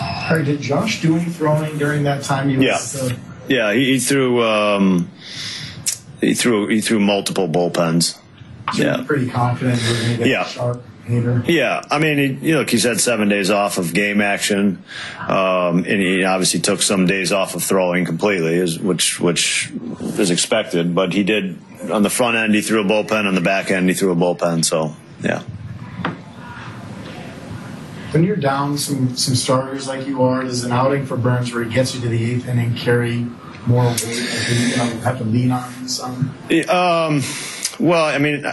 [0.00, 2.48] Right, did Josh do any throwing during that time?
[2.48, 4.42] He was, yeah, uh, yeah, he, he threw.
[4.42, 5.10] Um,
[6.20, 6.68] he threw.
[6.68, 8.18] He threw multiple bullpens.
[8.74, 9.80] So yeah, pretty confident.
[10.26, 10.44] yeah.
[10.44, 10.84] Sharp.
[11.08, 14.84] Yeah, I mean, he, you know, he's had seven days off of game action,
[15.18, 20.94] um, and he obviously took some days off of throwing completely, which which is expected.
[20.94, 21.58] But he did
[21.90, 23.26] on the front end, he threw a bullpen.
[23.26, 24.64] On the back end, he threw a bullpen.
[24.64, 25.42] So, yeah
[28.12, 31.64] when you're down some some starters like you are, does an outing for Burnes where
[31.64, 33.26] he gets you to the eighth inning carry
[33.66, 34.06] more weight?
[34.50, 36.34] You know, have to lean on some.
[36.68, 37.22] Um,
[37.78, 38.44] well, I mean.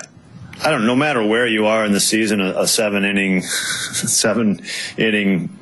[0.59, 0.87] I don't.
[0.87, 4.59] No matter where you are in the season, a, a seven inning, seven
[4.97, 5.55] inning,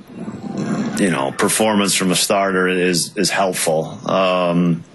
[0.98, 3.88] you know, performance from a starter is is helpful.
[4.10, 4.86] Um,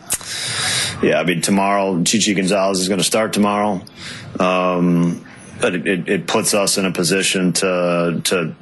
[1.03, 3.83] yeah, I mean, tomorrow, Chichi Gonzalez is going to start tomorrow.
[4.39, 5.27] Um,
[5.61, 8.55] but it, it, puts us in a position to to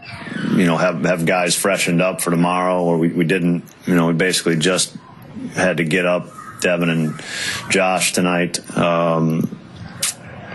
[0.50, 3.64] you know have have guys freshened up for tomorrow, or we, we didn't.
[3.86, 4.96] You know, we basically just
[5.54, 6.28] had to get up
[6.60, 7.20] Devin and
[7.70, 8.58] Josh tonight.
[8.76, 9.58] Um,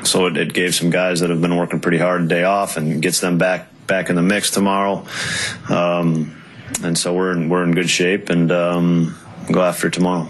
[0.03, 2.77] so it, it gave some guys that have been working pretty hard a day off
[2.77, 5.05] and gets them back back in the mix tomorrow.
[5.69, 6.41] Um,
[6.83, 9.15] and so we're in, we're in good shape and um,
[9.51, 10.27] go after tomorrow.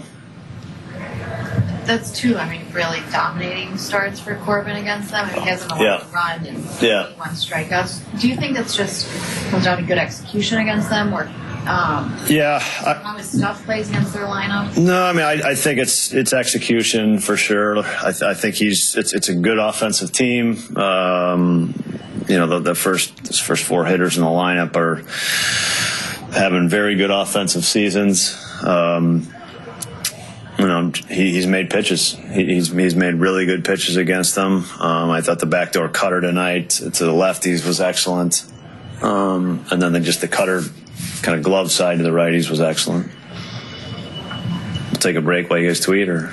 [1.86, 5.28] That's two, I mean, really dominating starts for Corbin against them.
[5.28, 6.04] I mean, he hasn't allowed Yeah.
[6.14, 7.06] run and Yeah.
[7.16, 8.20] one strikeouts.
[8.20, 9.06] Do you think that's just
[9.50, 11.28] comes down to good execution against them, or
[11.66, 14.76] um, Yeah, I, how his stuff plays against their lineup?
[14.76, 17.78] No, I mean, I, I think it's it's execution for sure.
[17.78, 20.58] I, th- I think he's it's it's a good offensive team.
[20.76, 21.74] Um,
[22.28, 25.02] you know, the, the first first four hitters in the lineup are
[26.34, 28.36] having very good offensive seasons.
[28.62, 29.26] Um,
[30.64, 32.12] you know, he, he's made pitches.
[32.12, 34.64] He, he's he's made really good pitches against them.
[34.80, 38.46] Um, I thought the backdoor cutter tonight to the lefties was excellent,
[39.02, 40.62] um, and then the, just the cutter
[41.20, 43.10] kind of glove side to the righties was excellent.
[44.86, 46.28] We'll take a break while you guys tweet, or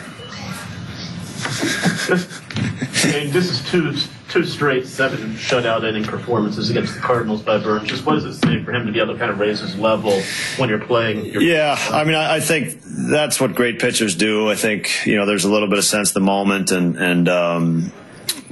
[3.03, 3.93] mean, this is two
[4.31, 7.89] two straight seven shutout inning performances against the Cardinals by Burnes.
[7.89, 9.77] Just what does it say for him to be able to kind of raise his
[9.77, 10.21] level
[10.57, 11.25] when you're playing?
[11.25, 14.49] Your Yeah, I mean, I, I think that's what great pitchers do.
[14.49, 17.91] I think you know, there's a little bit of sense the moment and and um,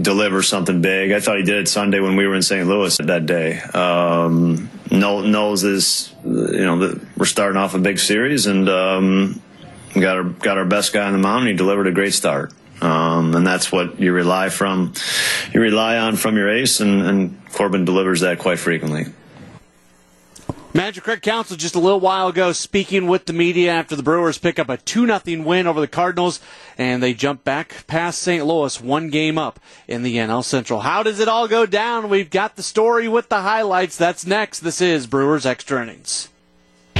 [0.01, 1.13] deliver something big.
[1.13, 2.67] I thought he did it Sunday when we were in St.
[2.67, 3.59] Louis that day.
[3.59, 9.41] Um, knows is you know we're starting off a big series and um,
[9.93, 11.39] got our got our best guy on the mound.
[11.39, 12.53] and He delivered a great start.
[12.81, 14.93] Um, and that's what you rely from,
[15.53, 19.05] you rely on from your ace, and, and Corbin delivers that quite frequently.
[20.71, 24.37] Magic Craig Counsell just a little while ago speaking with the media after the Brewers
[24.37, 26.39] pick up a 2 0 win over the Cardinals
[26.77, 28.45] and they jump back past St.
[28.45, 30.81] Louis one game up in the NL Central.
[30.81, 32.07] How does it all go down?
[32.07, 33.97] We've got the story with the highlights.
[33.97, 34.59] That's next.
[34.59, 36.29] This is Brewers Extra Innings.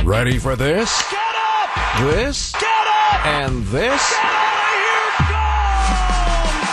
[0.03, 1.03] Ready for this?
[1.11, 1.99] Get up!
[2.01, 2.51] This?
[2.53, 3.25] Get up!
[3.27, 4.48] And this?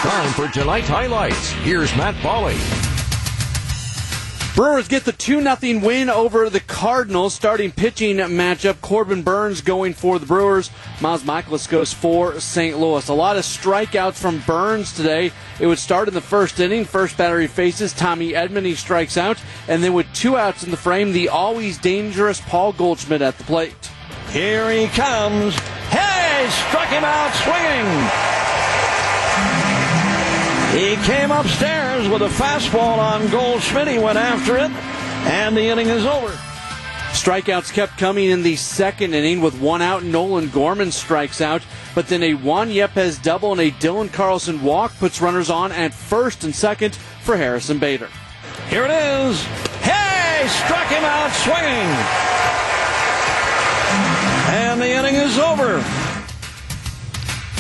[0.03, 1.53] Time for tonight's highlights.
[1.53, 2.57] Here's Matt Pauley.
[4.55, 7.35] Brewers get the 2 0 win over the Cardinals.
[7.35, 10.71] Starting pitching matchup, Corbin Burnes going for the Brewers.
[11.01, 12.79] Miles Mikolas goes for St.
[12.79, 13.09] Louis.
[13.09, 15.33] A lot of strikeouts from Burnes today.
[15.61, 16.85] It would start in the first inning.
[16.85, 18.67] First batter he faces, Tommy Edman.
[18.67, 19.39] He strikes out.
[19.67, 23.45] And then with two outs in the frame, the always dangerous Paul Goldschmidt at the
[23.45, 23.91] plate.
[24.31, 25.55] Here he comes.
[25.89, 28.37] Hey, struck him out swinging.
[30.77, 33.89] He came upstairs with a fastball on Goldschmidt.
[33.89, 36.29] He went after it, and the inning is over.
[37.13, 40.03] Strikeouts kept coming in the second inning with one out.
[40.03, 41.63] Nolan Gorman strikes out,
[41.95, 45.95] but then a Juan Yepez double and a Dylan Carlson walk puts runners on at
[45.95, 48.11] first and second for Harrison Bader.
[48.69, 49.43] Here it is.
[49.81, 51.89] Hey, struck him out swinging.
[54.55, 56.06] And the inning is over.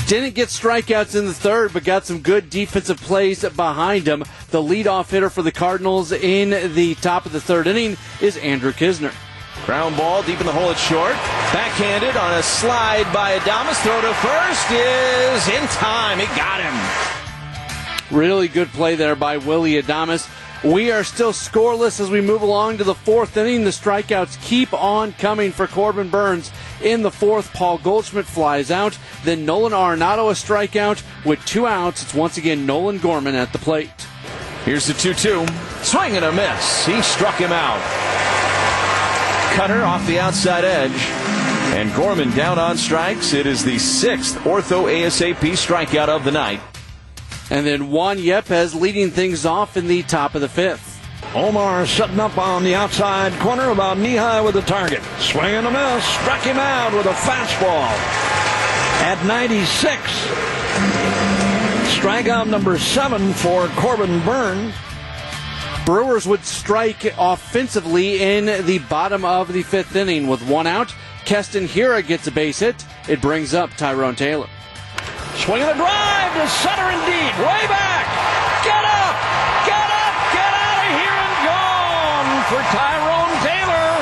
[0.07, 4.21] Didn't get strikeouts in the third, but got some good defensive plays behind him.
[4.51, 8.71] The leadoff hitter for the Cardinals in the top of the third inning is Andrew
[8.71, 9.12] Knizner.
[9.64, 11.14] Ground ball deep in the hole at short.
[11.53, 13.83] Backhanded on a slide by Adames.
[13.83, 16.21] Throw to first is in time.
[16.21, 18.16] He got him.
[18.16, 20.31] Really good play there by Willy Adames.
[20.66, 23.62] We are still scoreless as we move along to the fourth inning.
[23.62, 26.50] The strikeouts keep on coming for Corbin Burnes.
[26.83, 28.98] In the fourth, Paul Goldschmidt flies out.
[29.22, 31.05] Then Nolan Arenado a strikeout.
[31.24, 33.92] With two outs, it's once again Nolan Gorman at the plate.
[34.64, 35.46] Here's the 2 2.
[35.83, 36.85] Swing and a miss.
[36.85, 37.81] He struck him out.
[39.55, 40.90] Cutter off the outside edge.
[41.76, 43.35] And Gorman down on strikes.
[43.35, 46.61] It is the sixth Ortho ASAP strikeout of the night.
[47.50, 50.94] And then Juan Yepez leading things off in the top of the fifth.
[51.35, 55.02] Omar setting up on the outside corner about knee high with the target.
[55.18, 56.04] Swing and a miss.
[56.04, 57.87] Struck him out with a fastball.
[59.02, 60.02] At 96.
[61.96, 64.74] Strikeout number seven for Corbin Burnes.
[65.85, 70.92] Brewers would strike offensively in the bottom of the fifth inning with one out.
[71.24, 72.85] Keston Hiura gets a base hit.
[73.09, 74.48] It brings up Tyrone Taylor.
[75.46, 77.38] Swinging a drive to center and deep.
[77.38, 78.06] Way back.
[78.64, 79.14] Get up.
[79.64, 80.14] Get up.
[80.35, 83.94] Get out of here and gone for Tyrone Taylor.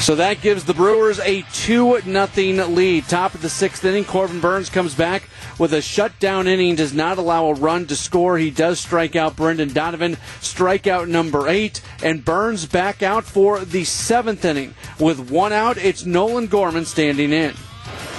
[0.00, 3.04] So that gives the Brewers a 2 0 lead.
[3.04, 7.18] Top of the sixth inning, Corbin Burnes comes back with a shutdown inning, does not
[7.18, 8.36] allow a run to score.
[8.38, 13.84] He does strike out Brendan Donovan, strikeout number eight, and Burnes back out for the
[13.84, 14.74] seventh inning.
[14.98, 17.54] With one out, it's Nolan Gorman standing in.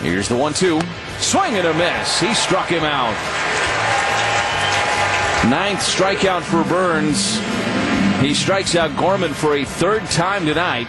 [0.01, 0.79] Here's the one two.
[1.25, 2.19] Swing and a miss.
[2.19, 3.15] He struck him out.
[5.49, 7.39] Ninth strikeout for Burnes.
[8.21, 10.87] He strikes out Gorman for a third time tonight.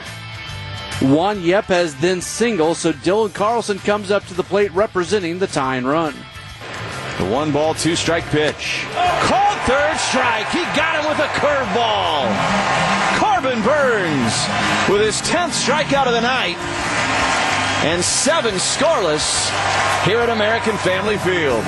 [1.01, 5.77] Juan Yepez then singles, so Dylan Carlson comes up to the plate representing the tie
[5.77, 6.13] and run.
[7.17, 8.85] The one ball, two strike pitch.
[8.93, 10.51] Called third strike.
[10.51, 12.29] He got it with a curveball.
[13.19, 14.35] Corbin Burnes
[14.91, 16.59] with his 10th strikeout of the night
[17.85, 19.51] and seven scoreless
[20.05, 21.65] here at American Family Field.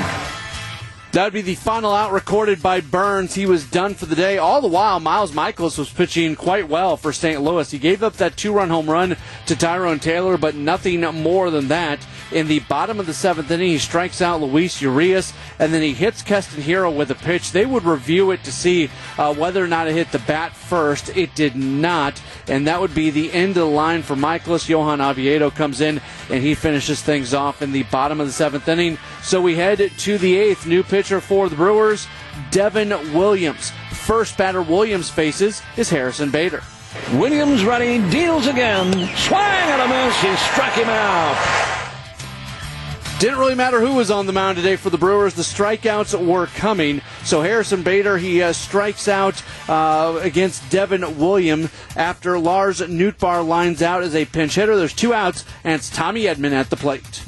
[1.12, 3.34] That would be the final out recorded by Burnes.
[3.34, 4.36] He was done for the day.
[4.36, 7.40] All the while, Miles Mikolas was pitching quite well for St.
[7.40, 7.70] Louis.
[7.70, 9.16] He gave up that two run home run
[9.46, 12.06] to Tyrone Taylor, but nothing more than that.
[12.30, 15.94] In the bottom of the seventh inning, he strikes out Luis Urias, and then he
[15.94, 17.52] hits Keston Hiura with a pitch.
[17.52, 21.16] They would review it to see uh, whether or not it hit the bat first.
[21.16, 24.68] It did not, and that would be the end of the line for Mikolas.
[24.68, 28.68] Johan Oviedo comes in, and he finishes things off in the bottom of the seventh
[28.68, 28.98] inning.
[29.22, 30.66] So we head to the eighth.
[30.66, 32.08] New pitcher for the Brewers,
[32.50, 33.70] Devin Williams.
[33.92, 36.60] First batter Williams faces is Harrison Bader.
[37.12, 38.92] Williams ready, deals again.
[39.14, 40.20] Swing and a miss.
[40.20, 41.36] He struck him out.
[43.20, 45.34] Didn't really matter who was on the mound today for the Brewers.
[45.34, 47.00] The strikeouts were coming.
[47.22, 53.82] So Harrison Bader, he uh, strikes out uh, against Devin William after Lars Nootbaar lines
[53.82, 54.74] out as a pinch hitter.
[54.74, 57.22] There's two outs, and it's Tommy Edman at the plate.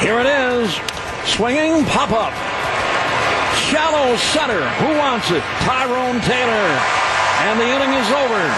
[0.00, 0.74] Here it is.
[1.26, 2.83] Swinging, pop up.
[3.74, 4.68] Shallow center.
[4.68, 5.42] Who wants it?
[5.62, 6.78] Tyrone Taylor.
[7.42, 8.54] And the inning is over.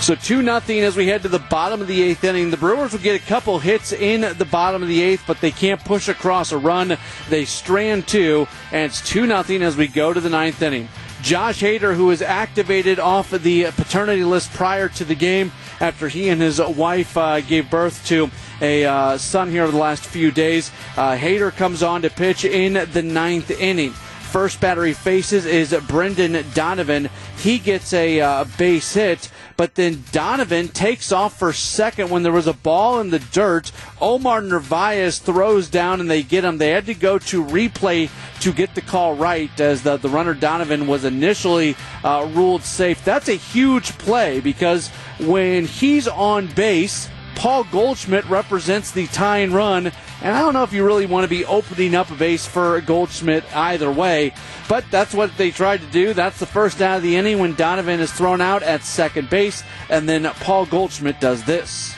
[0.00, 2.50] So 2 nothing as we head to the bottom of the eighth inning.
[2.50, 5.50] The Brewers will get a couple hits in the bottom of the eighth, but they
[5.50, 6.96] can't push across a run.
[7.28, 10.88] They strand two, and it's 2 nothing as we go to the ninth inning.
[11.22, 16.08] Josh Hader, who was activated off of the paternity list prior to the game after
[16.08, 18.30] he and his wife uh, gave birth to
[18.60, 20.70] a uh, son here the last few days.
[20.96, 23.92] Uh, Hader comes on to pitch in the ninth inning.
[23.92, 27.10] First batter he faces is Brendan Donovan.
[27.38, 32.32] He gets a uh, base hit, but then Donovan takes off for second when there
[32.32, 33.72] was a ball in the dirt.
[34.00, 36.56] Omar Narvaez throws down and they get him.
[36.56, 38.08] They had to go to replay
[38.40, 43.04] to get the call right as the, the runner Donovan was initially uh, ruled safe.
[43.04, 49.92] That's a huge play because when he's on base, Paul Goldschmidt represents the tying run,
[50.22, 52.80] and I don't know if you really want to be opening up a base for
[52.80, 54.34] Goldschmidt either way,
[54.68, 56.12] but that's what they tried to do.
[56.12, 59.62] That's the first out of the inning when Donovan is thrown out at second base,
[59.88, 61.94] and then Paul Goldschmidt does this.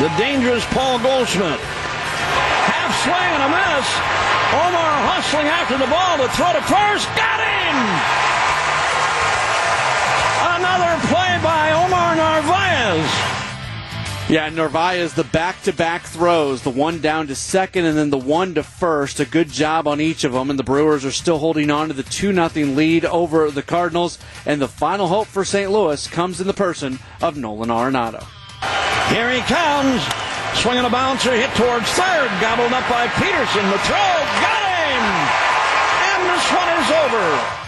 [0.00, 1.60] The dangerous Paul Goldschmidt.
[1.60, 3.88] Half swing and a miss.
[4.50, 7.06] Omar hustling after the ball to throw to first.
[7.14, 7.76] Got him!
[10.58, 13.29] Another play by Omar Narvaez.
[14.30, 18.16] Yeah, Narvaez, the back to back throws, the one down to second and then the
[18.16, 19.18] one to first.
[19.18, 21.94] A good job on each of them, and the Brewers are still holding on to
[21.94, 24.20] the 2 0 lead over the Cardinals.
[24.46, 25.68] And the final hope for St.
[25.68, 28.24] Louis comes in the person of Nolan Arenado.
[29.08, 30.00] Here he comes.
[30.54, 33.66] Swinging a bouncer, hit towards third, gobbled up by Peterson.
[33.66, 35.04] The throw, got him!
[36.06, 37.59] And this one is over.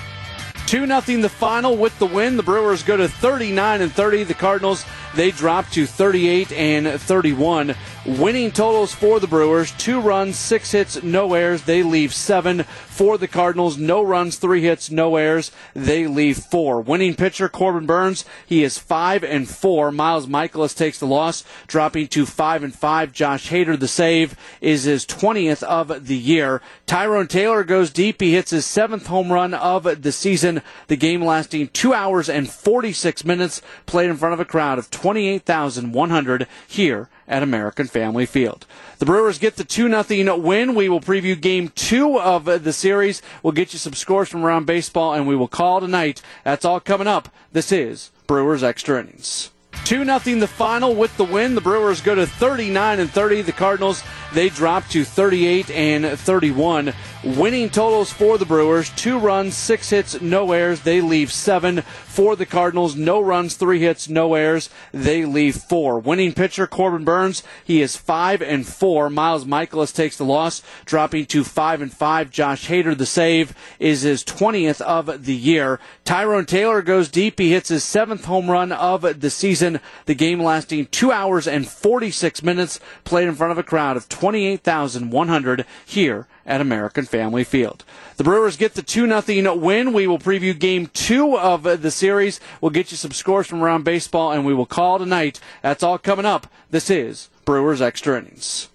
[0.73, 2.39] 2 0 the final with the win.
[2.39, 4.25] The Brewers go to 39 and 30.
[4.25, 7.75] The Cardinals, they drop to 38 and 31.
[8.05, 11.63] Winning totals for the Brewers two runs, six hits, no errors.
[11.63, 12.65] They leave seven.
[12.89, 15.53] For the Cardinals, no runs, three hits, no errors.
[15.75, 16.81] They leave four.
[16.81, 19.93] Winning pitcher Corbin Burnes, he is five and four.
[19.93, 23.13] Miles Mikolas takes the loss, dropping to five and five.
[23.13, 26.61] Josh Hader, the save, is his 20th of the year.
[26.87, 28.21] Tyrone Taylor goes deep.
[28.21, 30.62] He hits his seventh home run of the season.
[30.89, 34.91] The game lasting two hours and 46 minutes, played in front of a crowd of
[34.91, 38.67] 28,100 here at American Family Field.
[38.99, 40.75] The Brewers get the 2 0 win.
[40.75, 43.23] We will preview game two of the series.
[43.43, 46.23] We'll get you some scores from around baseball, and we will call tonight.
[46.45, 47.29] That's all coming up.
[47.53, 49.51] This is Brewers Extra Innings.
[49.85, 51.55] 2 0 the final with the win.
[51.55, 53.43] The Brewers go to 39 and 30.
[53.43, 56.95] The Cardinals, they drop to 38 and 31.
[57.25, 60.81] Winning totals for the Brewers two runs, six hits, no errors.
[60.81, 61.83] They leave seven.
[61.83, 64.69] For the Cardinals, no runs, three hits, no errors.
[64.91, 66.01] They leave four.
[66.01, 69.09] Winning pitcher Corbin Burnes, he is five and four.
[69.09, 72.33] Miles Mikolas takes the loss, dropping to five and five.
[72.33, 75.79] Josh Hader, the save, is his 20th of the year.
[76.05, 77.39] Tyrone Taylor goes deep.
[77.39, 79.79] He hits his seventh home run of the season.
[80.07, 84.09] The game lasting two hours and 46 minutes, played in front of a crowd of
[84.09, 87.85] 28,100 here at American Family Field.
[88.17, 89.93] The Brewers get the 2 0 win.
[89.93, 92.41] We will preview game two of the series.
[92.61, 95.41] We'll get you some scores from around baseball, and we will call tonight.
[95.63, 96.47] That's all coming up.
[96.71, 98.69] This is Brewers Extra Innings.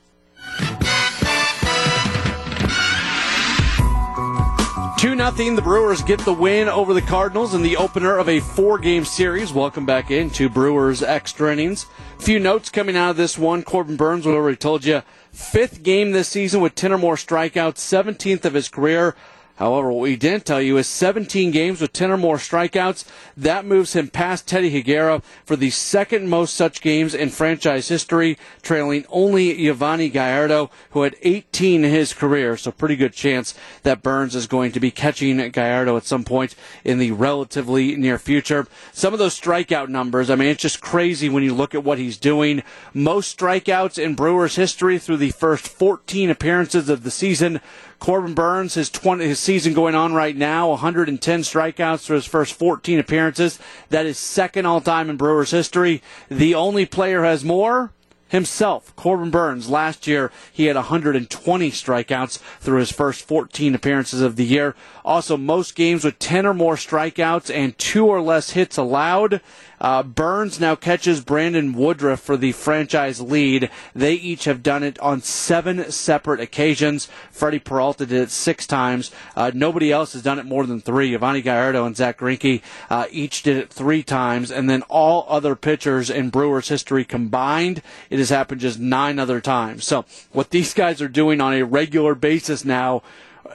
[4.97, 8.39] 2 0 the Brewers get the win over the Cardinals in the opener of a
[8.39, 9.53] four game series.
[9.53, 11.85] Welcome back into Brewers extra innings.
[12.17, 13.61] A few notes coming out of this one.
[13.61, 17.77] Corbin Burnes, we already told you, fifth game this season with 10 or more strikeouts,
[17.77, 19.15] 17th of his career.
[19.57, 23.05] However, what we didn't tell you is 17 games with 10 or more strikeouts.
[23.35, 28.37] That moves him past Teddy Higuera for the second most such games in franchise history,
[28.61, 32.55] trailing only Yovani Gallardo, who had 18 in his career.
[32.55, 36.55] So pretty good chance that Burnes is going to be catching Gallardo at some point
[36.83, 38.67] in the relatively near future.
[38.93, 41.97] Some of those strikeout numbers, I mean, it's just crazy when you look at what
[41.97, 42.61] he's doing.
[42.93, 47.59] Most strikeouts in Brewers history through the first 14 appearances of the season.
[47.99, 52.53] Corbin Burnes, his 20, his season going on right now, 110 strikeouts for his first
[52.53, 53.59] 14 appearances.
[53.89, 56.01] That is second all time in Brewers history.
[56.29, 57.91] The only player has more
[58.29, 59.69] himself, Corbin Burnes.
[59.69, 64.75] Last year, he had 120 strikeouts through his first 14 appearances of the year.
[65.05, 69.41] Also, most games with 10 or more strikeouts and two or less hits allowed.
[69.79, 73.69] Uh, Burnes now catches Brandon Woodruff for the franchise lead.
[73.93, 77.07] They each have done it on seven separate occasions.
[77.31, 79.11] Freddie Peralta did it six times.
[79.35, 81.11] Uh, nobody else has done it more than three.
[81.11, 85.55] Yovani Gallardo and Zack Greinke uh, each did it three times, and then all other
[85.55, 89.85] pitchers in Brewers history combined, it has happened just nine other times.
[89.85, 93.03] So what these guys are doing on a regular basis now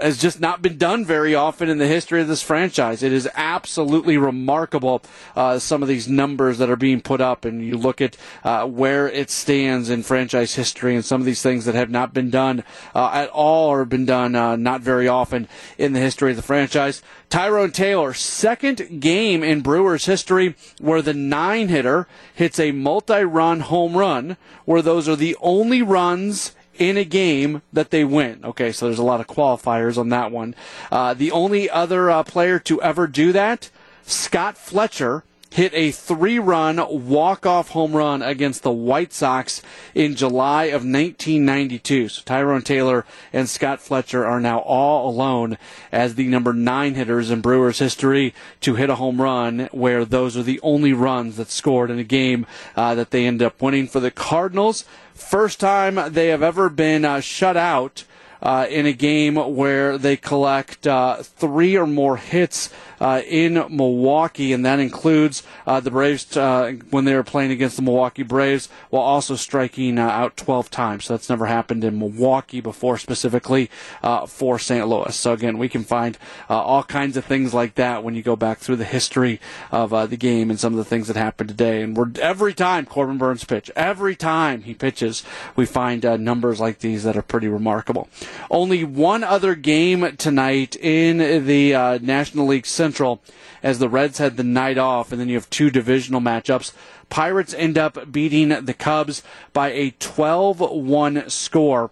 [0.00, 3.02] has just not been done very often in the history of this franchise.
[3.02, 5.02] It is absolutely remarkable,
[5.36, 8.66] uh, some of these numbers that are being put up, and you look at uh,
[8.66, 12.30] where it stands in franchise history and some of these things that have not been
[12.30, 12.64] done
[12.94, 16.42] uh, at all or been done uh, not very often in the history of the
[16.42, 17.02] franchise.
[17.28, 23.60] Tyrone Taylor, second game in Brewers history where the nine hitter hits a multi run
[23.60, 28.40] home run, where those are the only runs in a game that they win.
[28.44, 30.54] Okay, so there's a lot of qualifiers on that one.
[30.90, 33.70] Uh, the only other uh, player to ever do that,
[34.04, 39.60] Scott Fletcher, hit a three run walk off home run against the White Sox
[39.94, 42.08] in July of 1992.
[42.08, 45.58] So Tyrone Taylor and Scott Fletcher are now all alone
[45.92, 48.32] as the number nine hitters in Brewers history
[48.62, 52.04] to hit a home run where those are the only runs that scored in a
[52.04, 54.86] game uh, that they end up winning for the Cardinals.
[55.12, 58.04] First time they have ever been uh, shut out
[58.42, 62.70] uh, in a game where they collect uh, three or more hits
[63.02, 67.74] uh, in Milwaukee, and that includes uh, the Braves uh, when they were playing against
[67.74, 71.06] the Milwaukee Braves, while also striking uh, out 12 times.
[71.06, 73.68] So that's never happened in Milwaukee before, specifically
[74.04, 74.86] uh, for St.
[74.86, 75.16] Louis.
[75.16, 76.16] So again, we can find
[76.48, 79.40] all kinds of things like that when you go back through the history
[79.72, 81.82] of the game and some of the things that happened today.
[81.82, 85.24] And we're every time Corbin Burnes pitch, every time he pitches,
[85.56, 88.08] we find numbers like these that are pretty remarkable.
[88.48, 93.22] Only one other game tonight in the National League Central Central
[93.62, 96.72] as the Reds had the night off, and then you have two divisional matchups.
[97.08, 99.22] Pirates end up beating the Cubs
[99.54, 101.90] by a 12 1 score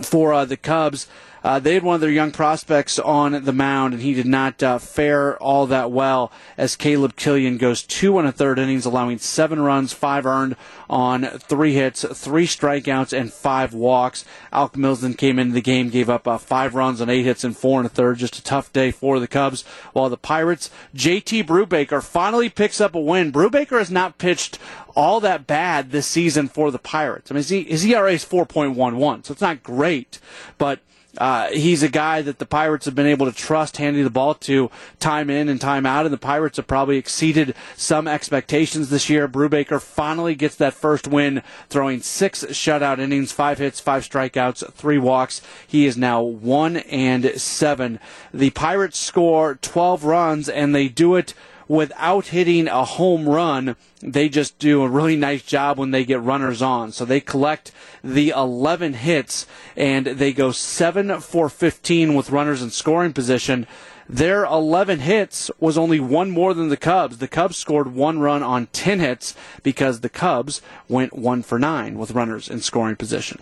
[0.00, 1.08] for uh, the Cubs.
[1.44, 4.62] Uh, they had one of their young prospects on the mound, and he did not
[4.62, 9.18] uh, fare all that well as Caleb Killian goes two and a third innings, allowing
[9.18, 10.56] seven runs, five earned
[10.88, 14.24] on three hits, three strikeouts, and five walks.
[14.52, 17.54] Alec Mills came into the game, gave up uh, five runs on eight hits and
[17.54, 18.16] four and a third.
[18.16, 19.64] Just a tough day for the Cubs.
[19.92, 23.30] While the Pirates, JT Brubaker finally picks up a win.
[23.30, 24.58] Brubaker has not pitched
[24.96, 27.30] all that bad this season for the Pirates.
[27.30, 30.20] I mean, his ERA is 4.11, so it's not great,
[30.56, 30.80] but
[31.18, 34.34] uh, he's a guy that the Pirates have been able to trust handing the ball
[34.34, 39.08] to time in and time out, and the Pirates have probably exceeded some expectations this
[39.08, 39.28] year.
[39.28, 44.98] Brubaker finally gets that first win, throwing six shutout innings, five hits, five strikeouts, three
[44.98, 45.40] walks.
[45.66, 48.00] He is now one and seven.
[48.32, 51.34] The Pirates score 12 runs, and they do it
[51.68, 53.76] without hitting a home run.
[54.00, 56.92] They just do a really nice job when they get runners on.
[56.92, 59.46] So they collect the 11 hits
[59.76, 63.66] and they go 7 for 15 with runners in scoring position.
[64.08, 67.18] Their 11 hits was only one more than the Cubs.
[67.18, 71.98] The Cubs scored one run on 10 hits because the Cubs went one for nine
[71.98, 73.40] with runners in scoring position.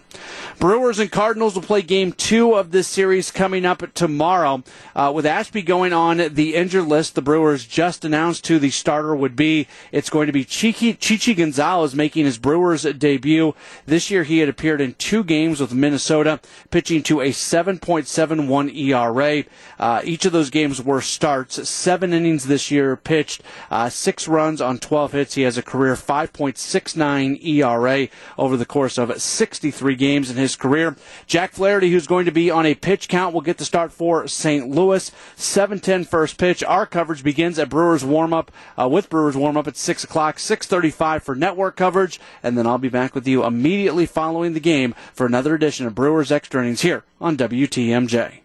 [0.59, 4.63] Brewers and Cardinals will play game two of this series coming up tomorrow.
[4.95, 9.17] Uh, with Ashby going on the injured list, the Brewers just announced who the starter
[9.17, 9.67] would be.
[9.91, 13.55] It's going to be Chichi, Chichi Gonzalez making his Brewers debut.
[13.87, 16.41] This year he had appeared in two games with Minnesota,
[16.71, 19.45] pitching to a 7.71 ERA.
[19.79, 21.69] Uh, each of those games were starts.
[21.69, 25.35] Seven innings this year, pitched uh, six runs on 12 hits.
[25.35, 30.97] He has a career 5.69 ERA over the course of 63 games in his career.
[31.27, 34.29] Jack Flaherty, who's going to be on a pitch count, will get the start for
[34.29, 34.69] St.
[34.69, 35.11] Louis.
[35.37, 36.63] 7:10 first pitch.
[36.63, 40.37] Our coverage begins at Brewers warm up uh, with Brewers warm up at six o'clock.
[40.37, 44.95] 6:35 for network coverage, and then I'll be back with you immediately following the game
[45.15, 48.42] for another edition of Brewers Extra Innings here on WTMJ.